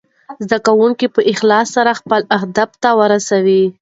[0.49, 3.63] زده کونکي په اخلاص سره خپل اهداف ته ورسوي.